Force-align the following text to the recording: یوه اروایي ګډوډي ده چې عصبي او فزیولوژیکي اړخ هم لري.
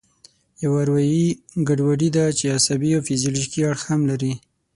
یوه 0.63 0.77
اروایي 0.83 1.27
ګډوډي 1.67 2.09
ده 2.15 2.25
چې 2.37 2.45
عصبي 2.57 2.89
او 2.97 3.01
فزیولوژیکي 3.07 3.59
اړخ 3.69 3.81
هم 3.91 4.01
لري. 4.09 4.33